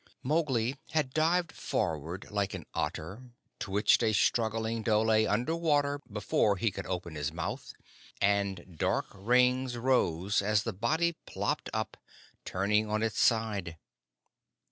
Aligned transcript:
Mowgli 0.23 0.77
had 0.93 1.13
dived 1.13 1.51
forward 1.51 2.25
like 2.31 2.55
an 2.55 2.65
otter, 2.73 3.29
twitched 3.59 4.01
a 4.01 4.13
struggling 4.13 4.81
dhole 4.81 5.11
under 5.29 5.55
water 5.55 6.01
before 6.11 6.57
he 6.57 6.71
could 6.71 6.87
open 6.87 7.13
his 7.13 7.31
mouth, 7.31 7.71
and 8.19 8.75
dark 8.79 9.05
rings 9.13 9.77
rose 9.77 10.41
as 10.41 10.63
the 10.63 10.73
body 10.73 11.17
plopped 11.27 11.69
up, 11.71 11.97
turning 12.45 12.89
on 12.89 13.03
its 13.03 13.19
side. 13.19 13.77